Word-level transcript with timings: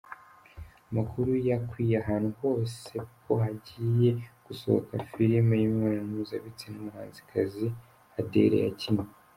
Amakuru 0.89 1.31
yakwiye 1.49 1.95
ahantu 2.03 2.29
hose 2.41 2.91
ko 3.23 3.31
hagiye 3.43 4.09
gusohoka 4.45 4.93
filimi 5.11 5.53
y’imibonano 5.59 6.09
mpuzabitsina, 6.13 6.77
umuhanzikazi 6.79 7.67
Adele 8.19 8.57
yakinnye. 8.65 9.11